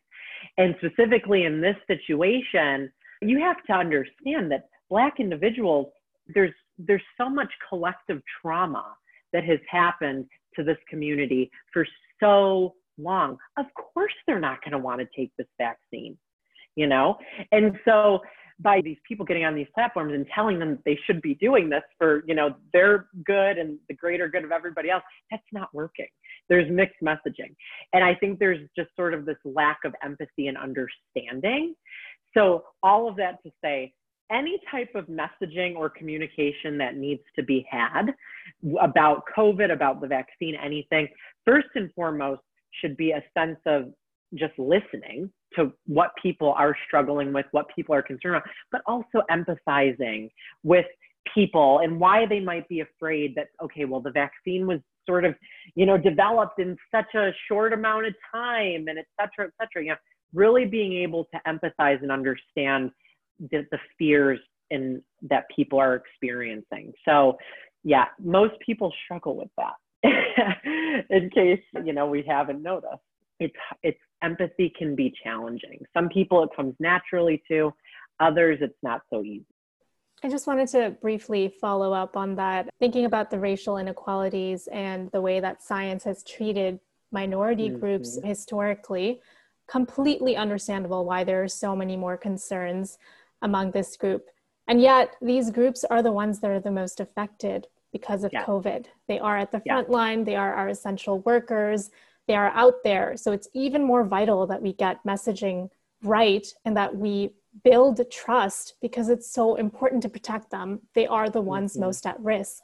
[0.57, 5.87] And specifically in this situation, you have to understand that black individuals
[6.33, 8.85] there's there's so much collective trauma
[9.33, 11.85] that has happened to this community for
[12.19, 13.37] so long.
[13.57, 16.17] Of course, they're not going to want to take this vaccine,
[16.75, 17.17] you know?
[17.51, 18.19] And so,
[18.61, 21.69] by these people getting on these platforms and telling them that they should be doing
[21.69, 25.73] this for, you know, their good and the greater good of everybody else, that's not
[25.73, 26.07] working.
[26.49, 27.55] There's mixed messaging.
[27.93, 31.73] And I think there's just sort of this lack of empathy and understanding.
[32.35, 33.93] So, all of that to say,
[34.31, 38.13] any type of messaging or communication that needs to be had
[38.81, 41.07] about COVID, about the vaccine, anything,
[41.45, 42.41] first and foremost
[42.81, 43.93] should be a sense of
[44.35, 49.23] just listening to what people are struggling with, what people are concerned about, but also
[49.31, 50.29] empathizing
[50.63, 50.85] with
[51.33, 55.33] people and why they might be afraid that, okay, well, the vaccine was sort of,
[55.75, 59.83] you know, developed in such a short amount of time and et cetera, et cetera.
[59.83, 59.97] You know,
[60.33, 62.91] really being able to empathize and understand
[63.39, 66.93] the, the fears in that people are experiencing.
[67.05, 67.37] So
[67.83, 69.73] yeah, most people struggle with that.
[71.09, 73.01] in case you know we haven't noticed,
[73.39, 75.79] it's it's empathy can be challenging.
[75.93, 77.73] Some people it comes naturally to,
[78.19, 79.45] others it's not so easy.
[80.23, 85.09] I just wanted to briefly follow up on that, thinking about the racial inequalities and
[85.11, 86.79] the way that science has treated
[87.11, 87.79] minority mm-hmm.
[87.79, 89.21] groups historically.
[89.69, 92.97] Completely understandable why there are so many more concerns
[93.41, 94.25] among this group.
[94.67, 98.45] And yet, these groups are the ones that are the most affected because of yeah.
[98.45, 98.85] COVID.
[99.07, 99.95] They are at the front yeah.
[99.95, 101.89] line, they are our essential workers,
[102.27, 103.17] they are out there.
[103.17, 105.69] So it's even more vital that we get messaging
[106.03, 107.31] right and that we
[107.63, 110.81] build trust because it's so important to protect them.
[110.93, 111.85] They are the ones mm-hmm.
[111.85, 112.63] most at risk.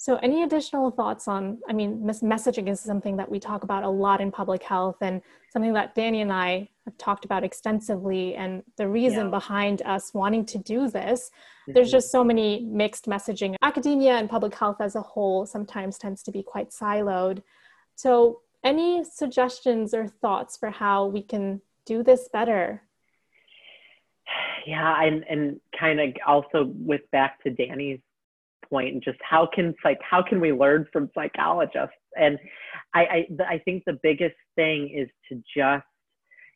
[0.00, 1.58] So, any additional thoughts on?
[1.68, 5.20] I mean, messaging is something that we talk about a lot in public health and
[5.50, 8.34] something that Danny and I have talked about extensively.
[8.34, 9.30] And the reason yeah.
[9.30, 11.74] behind us wanting to do this, mm-hmm.
[11.74, 13.56] there's just so many mixed messaging.
[13.60, 17.42] Academia and public health as a whole sometimes tends to be quite siloed.
[17.94, 22.80] So, any suggestions or thoughts for how we can do this better?
[24.66, 28.00] Yeah, and, and kind of also with back to Danny's
[28.70, 31.96] point and just how can like how can we learn from psychologists?
[32.16, 32.38] And
[32.94, 35.84] I, I i think the biggest thing is to just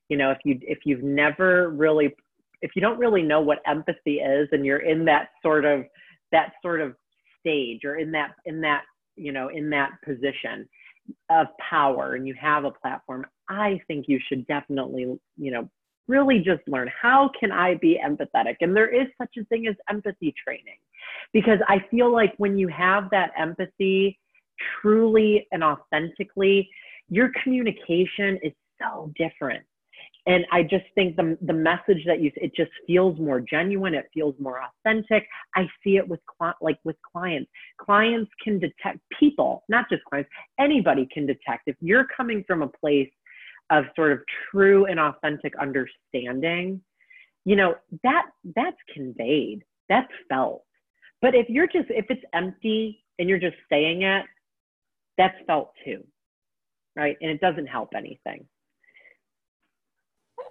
[0.08, 2.14] you know if you if you've never really
[2.62, 5.84] if you don't really know what empathy is and you're in that sort of
[6.32, 6.94] that sort of
[7.40, 8.82] stage or in that in that
[9.16, 10.68] you know in that position
[11.30, 15.02] of power and you have a platform i think you should definitely
[15.36, 15.68] you know
[16.08, 18.56] really just learn how can i be empathetic?
[18.60, 20.78] And there is such a thing as empathy training
[21.32, 24.18] because i feel like when you have that empathy
[24.80, 26.68] truly and authentically
[27.08, 29.62] your communication is so different.
[30.26, 34.06] And i just think the, the message that you it just feels more genuine it
[34.12, 35.26] feels more authentic.
[35.54, 36.20] I see it with
[36.60, 37.50] like with clients.
[37.78, 42.68] Clients can detect people not just clients anybody can detect if you're coming from a
[42.68, 43.10] place
[43.70, 46.80] of sort of true and authentic understanding
[47.44, 50.64] you know that that's conveyed that's felt.
[51.20, 54.24] But if you're just if it's empty and you're just saying it
[55.18, 56.02] that's felt too
[56.96, 57.16] right?
[57.20, 58.46] And it doesn't help anything.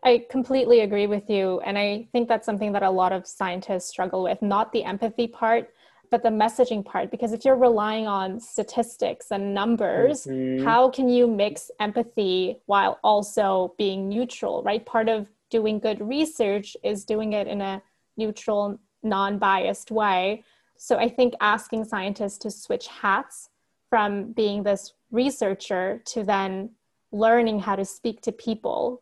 [0.04, 1.62] I completely agree with you.
[1.62, 5.28] And I think that's something that a lot of scientists struggle with, not the empathy
[5.28, 5.70] part,
[6.14, 7.10] but the messaging part.
[7.10, 10.64] Because if you're relying on statistics and numbers, mm-hmm.
[10.64, 14.86] how can you mix empathy while also being neutral, right?
[14.86, 17.82] Part of doing good research is doing it in a
[18.16, 20.44] neutral, non biased way.
[20.78, 23.50] So I think asking scientists to switch hats
[23.90, 26.70] from being this researcher to then
[27.12, 29.02] learning how to speak to people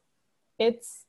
[0.59, 1.05] it's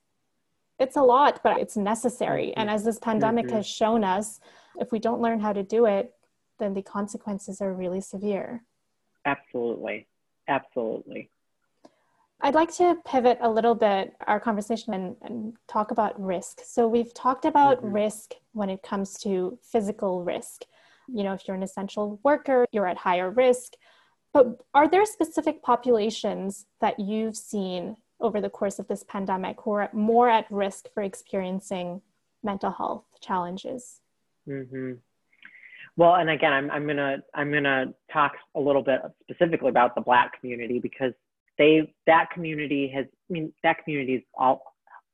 [0.79, 3.57] it's a lot but it's necessary and as this pandemic mm-hmm.
[3.57, 4.38] has shown us
[4.81, 6.15] if we don't learn how to do it
[6.59, 8.63] then the consequences are really severe
[9.25, 10.07] absolutely
[10.49, 11.29] absolutely
[12.45, 16.59] I'd like to pivot a little bit our conversation and, and talk about risk.
[16.65, 17.93] So, we've talked about mm-hmm.
[17.93, 20.63] risk when it comes to physical risk.
[21.07, 23.75] You know, if you're an essential worker, you're at higher risk.
[24.33, 29.73] But are there specific populations that you've seen over the course of this pandemic who
[29.73, 32.01] are more at risk for experiencing
[32.43, 34.01] mental health challenges.
[34.49, 34.93] Mm-hmm.
[35.97, 40.01] Well, and again, I'm, I'm gonna I'm gonna talk a little bit specifically about the
[40.01, 41.13] Black community because
[41.59, 44.63] they that community has I mean that community is all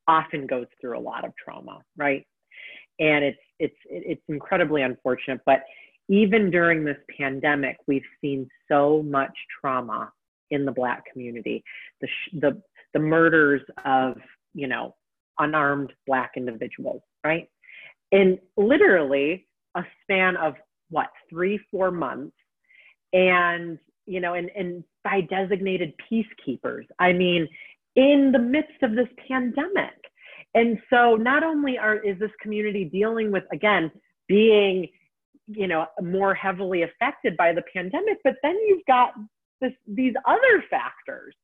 [0.06, 2.26] often goes through a lot of trauma, right?
[3.00, 5.64] And it's it's it's incredibly unfortunate, but
[6.08, 10.12] even during this pandemic, we've seen so much trauma
[10.50, 11.62] in the Black community.
[12.00, 12.62] The the
[12.94, 14.16] the murders of,
[14.54, 14.94] you know,
[15.38, 17.48] unarmed Black individuals, right?
[18.12, 20.54] In literally a span of
[20.90, 22.34] what, three, four months.
[23.12, 26.84] And, you know, and, and by designated peacekeepers.
[26.98, 27.48] I mean,
[27.96, 29.94] in the midst of this pandemic.
[30.54, 33.90] And so not only are is this community dealing with again
[34.28, 34.88] being
[35.46, 39.12] you know more heavily affected by the pandemic, but then you've got
[39.60, 41.34] this these other factors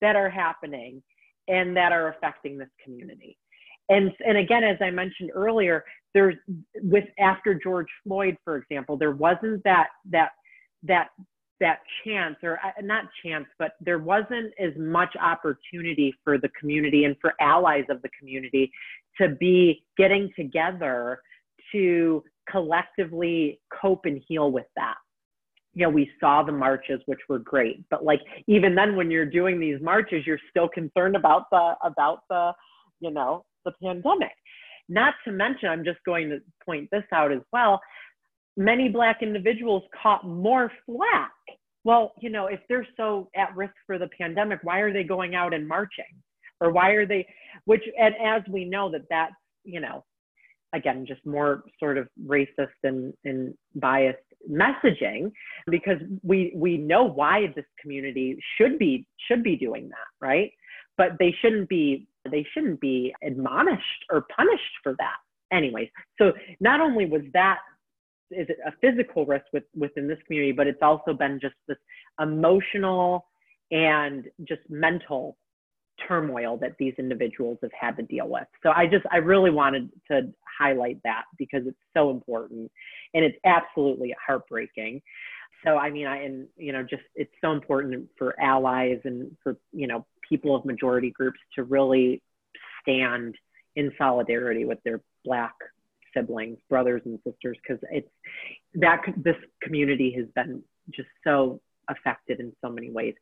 [0.00, 1.02] that are happening
[1.48, 3.36] and that are affecting this community.
[3.88, 6.36] And, and again, as I mentioned earlier, there's
[6.82, 10.30] with after George Floyd, for example, there wasn't that that
[10.82, 11.08] that
[11.60, 17.04] that chance or uh, not chance, but there wasn't as much opportunity for the community
[17.04, 18.70] and for allies of the community
[19.20, 21.20] to be getting together
[21.72, 24.96] to collectively cope and heal with that
[25.74, 27.88] you know, we saw the marches, which were great.
[27.90, 32.22] But like even then, when you're doing these marches, you're still concerned about the about
[32.28, 32.52] the,
[33.00, 34.32] you know, the pandemic.
[34.90, 37.80] Not to mention, I'm just going to point this out as well.
[38.56, 41.30] Many Black individuals caught more flack.
[41.84, 45.36] Well, you know, if they're so at risk for the pandemic, why are they going
[45.36, 46.04] out and marching?
[46.60, 47.26] Or why are they,
[47.64, 49.32] which, and as we know that that's,
[49.64, 50.04] you know,
[50.74, 54.18] again, just more sort of racist and, and biased
[54.50, 55.30] messaging
[55.70, 60.50] because we we know why this community should be should be doing that right
[60.96, 65.16] but they shouldn't be they shouldn't be admonished or punished for that
[65.52, 67.58] anyways so not only was that
[68.30, 71.78] is it a physical risk with, within this community but it's also been just this
[72.20, 73.26] emotional
[73.70, 75.36] and just mental
[76.08, 78.46] turmoil that these individuals have had to deal with.
[78.62, 82.70] So I just, I really wanted to highlight that because it's so important
[83.14, 85.02] and it's absolutely heartbreaking.
[85.64, 89.56] So, I mean, I, and, you know, just, it's so important for allies and for,
[89.72, 92.22] you know, people of majority groups to really
[92.82, 93.34] stand
[93.76, 95.54] in solidarity with their Black
[96.14, 98.08] siblings, brothers and sisters, because it's
[98.74, 103.14] that this community has been just so affected in so many ways.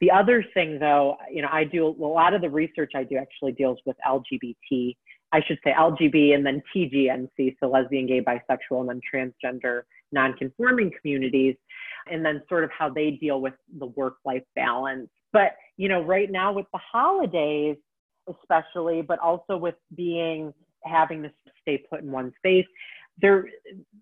[0.00, 3.16] The other thing, though, you know, I do a lot of the research I do
[3.16, 4.96] actually deals with LGBT.
[5.32, 9.82] I should say LGB and then TGNC, so lesbian, gay, bisexual, and then transgender,
[10.12, 11.56] non-conforming communities,
[12.10, 15.08] and then sort of how they deal with the work-life balance.
[15.32, 17.76] But you know, right now with the holidays,
[18.28, 20.52] especially, but also with being
[20.84, 21.30] having to
[21.60, 22.66] stay put in one space.
[23.20, 23.46] There,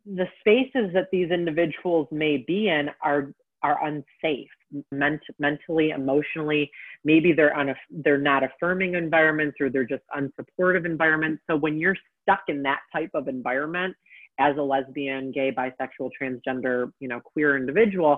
[0.07, 4.49] the spaces that these individuals may be in are are unsafe
[4.91, 6.71] ment- mentally emotionally
[7.05, 11.79] maybe they're on a they're not affirming environments or they're just unsupportive environments so when
[11.79, 13.95] you're stuck in that type of environment
[14.39, 18.17] as a lesbian gay bisexual transgender you know queer individual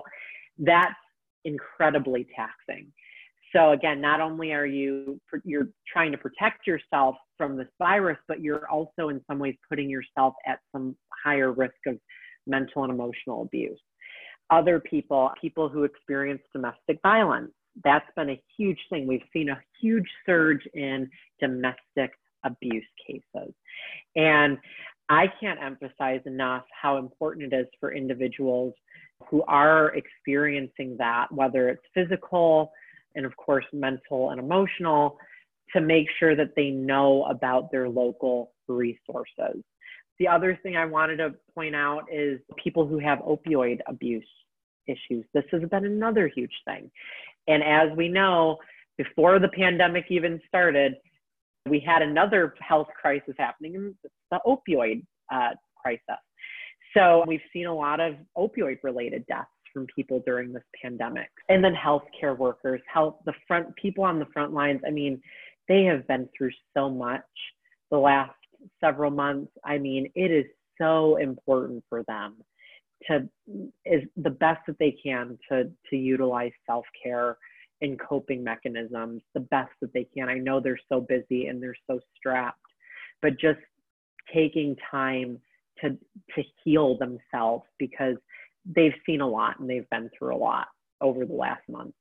[0.59, 0.93] that's
[1.43, 2.87] incredibly taxing
[3.55, 8.41] so again not only are you you're trying to protect yourself from this virus but
[8.41, 11.97] you're also in some ways putting yourself at some higher risk of
[12.47, 13.79] mental and emotional abuse.
[14.49, 17.51] Other people people who experience domestic violence
[17.83, 19.07] that's been a huge thing.
[19.07, 22.11] We've seen a huge surge in domestic
[22.45, 23.53] abuse cases.
[24.15, 24.57] And
[25.09, 28.73] i can't emphasize enough how important it is for individuals
[29.29, 32.71] who are experiencing that, whether it's physical
[33.15, 35.17] and, of course, mental and emotional,
[35.73, 39.63] to make sure that they know about their local resources.
[40.19, 44.27] The other thing I wanted to point out is people who have opioid abuse
[44.87, 45.25] issues.
[45.33, 46.91] This has been another huge thing.
[47.47, 48.57] And as we know,
[48.97, 50.95] before the pandemic even started,
[51.67, 53.95] we had another health crisis happening,
[54.31, 55.51] the opioid uh,
[55.81, 56.21] crisis.
[56.95, 61.29] So we've seen a lot of opioid related deaths from people during this pandemic.
[61.49, 64.81] And then healthcare workers, health the front people on the front lines.
[64.85, 65.21] I mean,
[65.67, 67.21] they have been through so much
[67.91, 68.35] the last
[68.79, 69.51] several months.
[69.63, 70.45] I mean, it is
[70.79, 72.35] so important for them
[73.07, 73.27] to
[73.85, 77.37] is the best that they can to to utilize self-care
[77.81, 80.29] and coping mechanisms the best that they can.
[80.29, 82.59] I know they're so busy and they're so strapped,
[83.21, 83.59] but just
[84.33, 85.39] taking time
[85.81, 85.89] to
[86.35, 88.15] to heal themselves because
[88.65, 90.67] they've seen a lot and they've been through a lot
[91.01, 91.93] over the last month.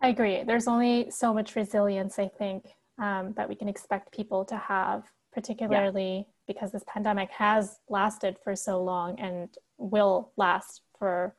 [0.00, 0.42] I agree.
[0.44, 2.66] There's only so much resilience, I think,
[2.98, 6.22] um, that we can expect people to have, particularly yeah.
[6.46, 9.48] because this pandemic has lasted for so long and
[9.78, 11.36] will last for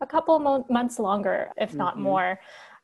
[0.00, 1.78] a couple mo- months longer, if mm-hmm.
[1.78, 2.40] not more.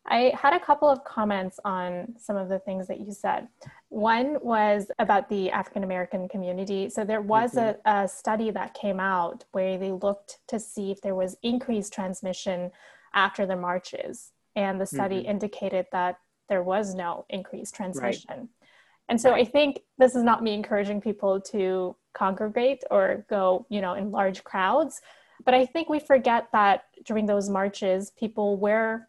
[0.06, 3.48] I had a couple of comments on some of the things that you said.
[3.88, 6.90] One was about the African American community.
[6.90, 7.78] So there was mm-hmm.
[7.88, 11.94] a, a, study that came out where they looked to see if there was increased
[11.94, 12.70] transmission
[13.14, 14.32] after the marches.
[14.56, 15.30] And the study mm-hmm.
[15.30, 18.30] indicated that there was no increased transmission.
[18.38, 18.48] Right.
[19.08, 19.46] And so right.
[19.46, 24.10] I think this is not me encouraging people to congregate or go, you know, in
[24.10, 25.00] large crowds.
[25.44, 29.08] But I think we forget that during those marches, people wear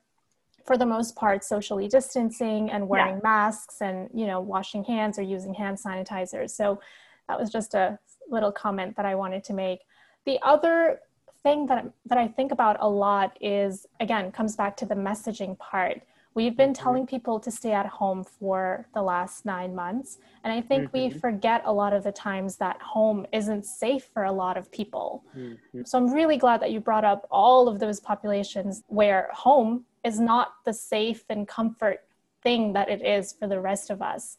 [0.66, 3.22] for the most part socially distancing and wearing yeah.
[3.24, 6.80] masks and you know washing hands or using hand sanitizers so
[7.28, 7.98] that was just a
[8.30, 9.80] little comment that i wanted to make
[10.26, 11.00] the other
[11.44, 15.58] thing that, that i think about a lot is again comes back to the messaging
[15.60, 16.02] part
[16.34, 16.84] we've been mm-hmm.
[16.84, 21.14] telling people to stay at home for the last nine months and i think mm-hmm.
[21.14, 24.72] we forget a lot of the times that home isn't safe for a lot of
[24.72, 25.84] people mm-hmm.
[25.86, 30.20] so i'm really glad that you brought up all of those populations where home is
[30.20, 32.02] not the safe and comfort
[32.44, 34.38] thing that it is for the rest of us.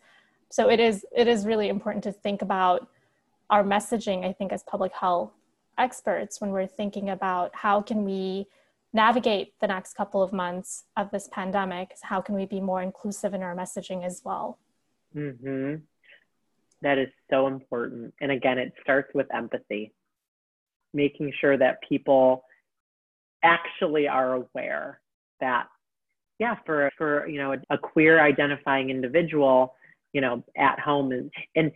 [0.48, 2.88] So it is it is really important to think about
[3.50, 5.32] our messaging i think as public health
[5.78, 8.46] experts when we're thinking about how can we
[8.92, 13.34] navigate the next couple of months of this pandemic how can we be more inclusive
[13.34, 14.58] in our messaging as well?
[15.14, 15.76] Mm-hmm.
[16.82, 18.12] that is so important.
[18.20, 19.92] And again it starts with empathy
[20.92, 22.44] making sure that people
[23.42, 25.00] actually are aware
[25.40, 25.66] that
[26.38, 29.74] yeah for for you know a, a queer identifying individual
[30.12, 31.72] you know at home and and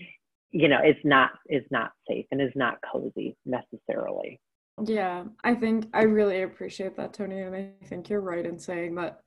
[0.50, 4.40] you know it's not is not safe and is not cozy necessarily
[4.84, 8.94] yeah i think i really appreciate that tony and i think you're right in saying
[8.94, 9.20] that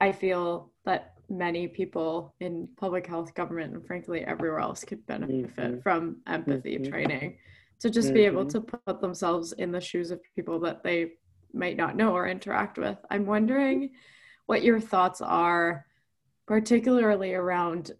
[0.00, 5.54] i feel that many people in public health government and frankly everywhere else could benefit
[5.54, 5.80] mm-hmm.
[5.80, 6.90] from empathy mm-hmm.
[6.90, 7.36] training
[7.80, 8.14] to just mm-hmm.
[8.14, 8.66] be able mm-hmm.
[8.66, 11.12] to put themselves in the shoes of people that they
[11.52, 12.98] might not know or interact with.
[13.10, 13.90] I'm wondering
[14.46, 15.86] what your thoughts are,
[16.46, 17.92] particularly around,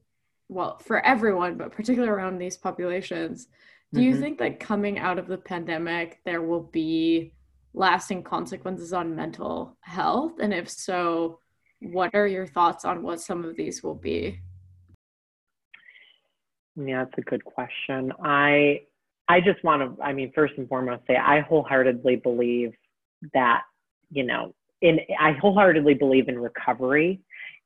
[0.49, 3.49] well, for everyone, but particularly around these populations.
[3.93, 4.21] Do you mm-hmm.
[4.21, 7.33] think that coming out of the pandemic, there will be
[7.75, 10.33] lasting consequences on mental health?
[10.41, 11.41] And if so,
[11.81, 14.41] what are your thoughts on what some of these will be?
[16.77, 18.13] Yeah, that's a good question.
[18.23, 18.83] I
[19.29, 22.73] I just want to, I mean, first and foremost, say I wholeheartedly believe
[23.35, 23.63] that
[24.11, 27.21] you know in i wholeheartedly believe in recovery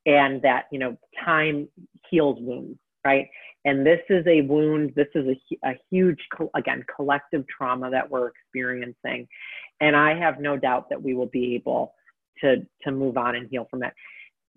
[0.06, 1.68] and that you know time
[2.10, 3.28] heals wounds right?
[3.64, 6.18] And this is a wound this is a, a huge
[6.54, 9.28] again collective trauma that we're experiencing.
[9.80, 11.94] And i have no doubt that we will be able
[12.40, 13.92] to to move on and heal from it.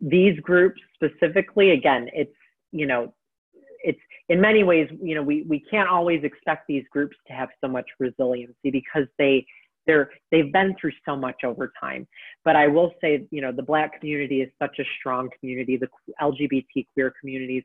[0.02, 2.36] These groups specifically again it's
[2.72, 3.14] you know
[3.84, 7.50] it's in many ways, you know, we, we can't always expect these groups to have
[7.62, 9.46] so much resiliency because they
[9.88, 12.08] they're they've been through so much over time.
[12.44, 15.78] But I will say, you know, the Black community is such a strong community.
[15.78, 15.88] The
[16.22, 17.64] LGBT queer communities,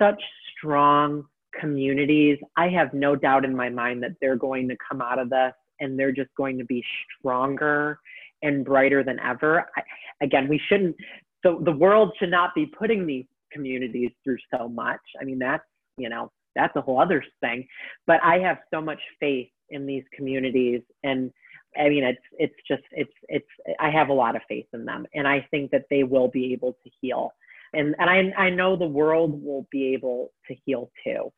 [0.00, 0.22] such
[0.56, 1.24] strong
[1.58, 2.38] communities.
[2.56, 5.52] I have no doubt in my mind that they're going to come out of this
[5.80, 6.84] and they're just going to be
[7.18, 7.98] stronger
[8.42, 9.66] and brighter than ever.
[9.76, 9.82] I,
[10.22, 10.96] again, we shouldn't.
[11.44, 15.00] So the world should not be putting these communities through so much.
[15.20, 15.64] I mean, that's
[15.98, 17.66] you know that's a whole other thing.
[18.06, 21.32] But I have so much faith in these communities and
[21.78, 23.46] I mean, it's it's just it's it's.
[23.80, 26.52] I have a lot of faith in them, and I think that they will be
[26.52, 27.32] able to heal,
[27.72, 31.32] and and I I know the world will be able to heal too,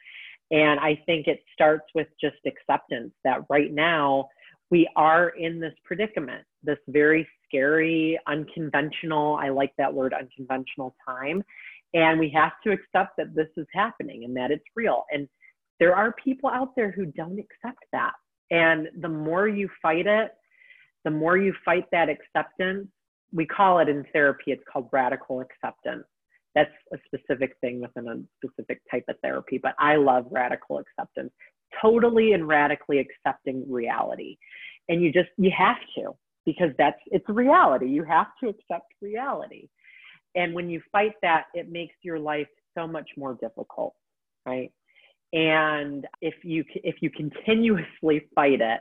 [0.51, 4.28] and I think it starts with just acceptance that right now
[4.70, 9.37] we are in this predicament, this very scary, unconventional.
[9.41, 11.45] I like that word, unconventional time,
[11.93, 15.05] and we have to accept that this is happening and that it's real.
[15.12, 15.28] And
[15.78, 18.12] there are people out there who don't accept that
[18.51, 20.33] and the more you fight it,
[21.05, 22.89] the more you fight that acceptance.
[23.33, 26.05] We call it in therapy, it's called radical acceptance.
[26.55, 31.33] That's a specific thing within a specific type of therapy, but I love radical acceptance.
[31.83, 34.37] Totally and radically accepting reality.
[34.89, 36.15] And you just, you have to,
[36.47, 37.89] because that's, it's reality.
[37.89, 39.69] You have to accept reality.
[40.37, 43.95] And when you fight that, it makes your life so much more difficult,
[44.47, 44.71] right?
[45.35, 48.80] And if you if you continuously fight it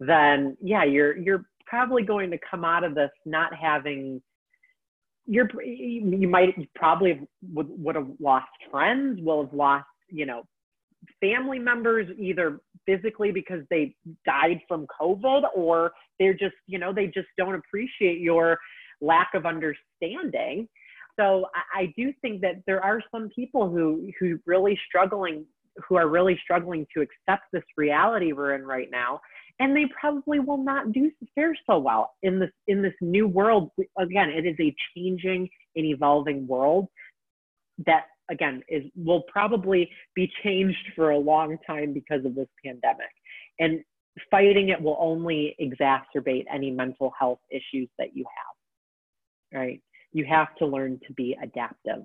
[0.00, 4.22] then yeah you're you're probably going to come out of this not having
[5.26, 7.20] you're you might probably
[7.52, 10.42] would, would have lost friends will have lost you know
[11.20, 13.94] family members either physically because they
[14.24, 18.58] died from covid or they're just you know they just don't appreciate your
[19.00, 20.68] lack of understanding.
[21.18, 25.44] So I, I do think that there are some people who who really struggling
[25.86, 29.20] who are really struggling to accept this reality we're in right now
[29.60, 33.70] and they probably will not do fare so well in this in this new world.
[33.98, 36.88] Again it is a changing and evolving world
[37.86, 43.10] that again is will probably be changed for a long time because of this pandemic.
[43.58, 43.80] And
[44.30, 48.58] fighting it will only exacerbate any mental health issues that you have
[49.52, 49.80] right?
[50.12, 52.04] You have to learn to be adaptive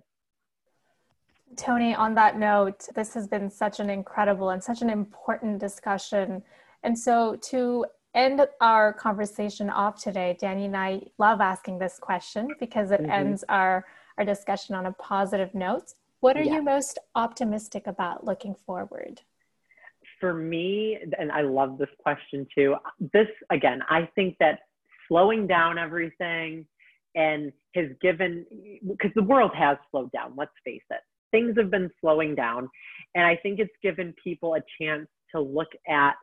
[1.58, 6.43] Tony, on that note, this has been such an incredible and such an important discussion.
[6.84, 12.49] And so, to end our conversation off today, Danny and I love asking this question
[12.60, 13.12] because it mm-hmm.
[13.12, 13.86] ends our,
[14.18, 15.93] our discussion on a positive note.
[16.20, 16.56] What are yeah.
[16.56, 19.22] you most optimistic about looking forward?
[20.20, 22.76] For me, and I love this question too,
[23.14, 24.60] this again, I think that
[25.08, 26.66] slowing down everything
[27.16, 28.45] and has given,
[28.88, 31.01] because the world has slowed down, let's face it
[31.34, 32.69] things have been slowing down.
[33.15, 36.13] And I think it's given people a chance to look at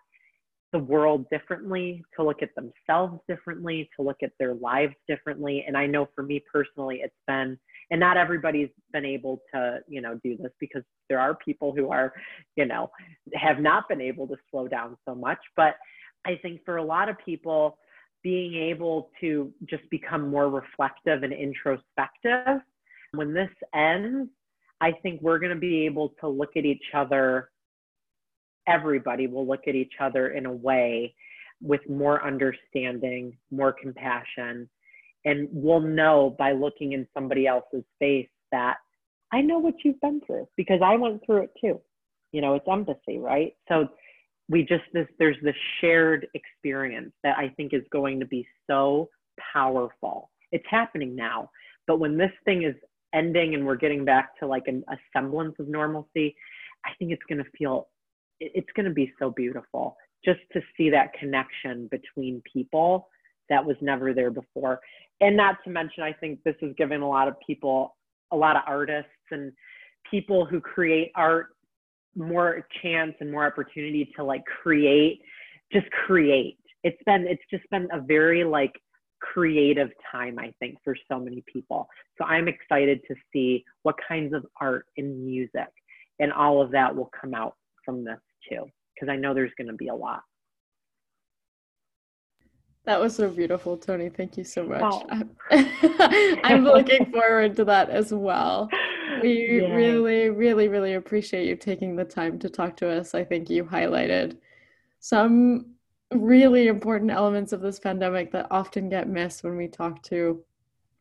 [0.72, 5.64] the world differently, to look at themselves differently, to look at their lives differently.
[5.66, 7.58] And I know for me personally, it's been,
[7.90, 11.90] and not everybody's been able to, you know, do this because there are people who
[11.90, 12.12] are,
[12.54, 12.88] you know,
[13.34, 15.40] have not been able to slow down so much.
[15.56, 15.74] But
[16.24, 17.76] I think for a lot of people,
[18.22, 22.60] being able to just become more reflective and introspective
[23.12, 24.30] when this ends
[24.80, 27.50] I think we're going to be able to look at each other,
[28.66, 31.14] everybody will look at each other in a way
[31.60, 34.68] with more understanding, more compassion.
[35.24, 38.76] And we'll know by looking in somebody else's face that
[39.32, 41.80] I know what you've been through because I went through it too.
[42.32, 43.52] You know, it's empathy, right?
[43.68, 43.88] So
[44.48, 49.08] we just, this, there's this shared experience that I think is going to be so
[49.52, 50.30] powerful.
[50.52, 51.50] It's happening now.
[51.86, 52.74] But when this thing is
[53.14, 56.34] ending and we're getting back to like an, a semblance of normalcy,
[56.84, 57.88] I think it's going to feel,
[58.40, 63.08] it's going to be so beautiful just to see that connection between people
[63.48, 64.80] that was never there before.
[65.20, 67.96] And not to mention, I think this has given a lot of people,
[68.30, 69.52] a lot of artists and
[70.10, 71.48] people who create art
[72.16, 75.20] more chance and more opportunity to like create,
[75.72, 76.58] just create.
[76.82, 78.72] It's been, it's just been a very like
[79.20, 81.88] creative time, I think, for so many people.
[82.18, 85.68] So I'm excited to see what kinds of art and music
[86.20, 89.68] and all of that will come out from this too, because I know there's going
[89.68, 90.22] to be a lot.
[92.84, 94.08] That was so beautiful, Tony.
[94.08, 94.82] Thank you so much.
[94.82, 95.04] Oh.
[96.44, 98.68] I'm looking forward to that as well.
[99.22, 99.74] We yeah.
[99.74, 103.14] really, really, really appreciate you taking the time to talk to us.
[103.14, 104.38] I think you highlighted
[104.98, 105.74] some
[106.12, 110.42] really important elements of this pandemic that often get missed when we talk to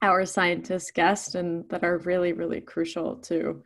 [0.01, 3.63] our scientist guests and that are really, really crucial to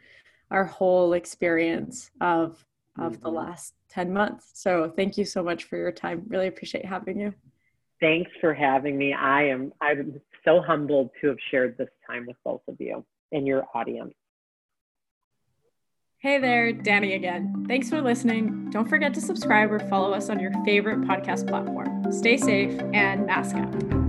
[0.51, 2.65] our whole experience of
[2.99, 3.37] of the mm-hmm.
[3.37, 4.51] last 10 months.
[4.53, 6.23] So thank you so much for your time.
[6.27, 7.33] Really appreciate having you.
[7.99, 9.13] Thanks for having me.
[9.13, 13.47] I am I'm so humbled to have shared this time with both of you and
[13.47, 14.13] your audience.
[16.23, 17.65] Hey there, Danny again.
[17.67, 18.69] Thanks for listening.
[18.69, 22.13] Don't forget to subscribe or follow us on your favorite podcast platform.
[22.13, 24.02] Stay safe and mask up.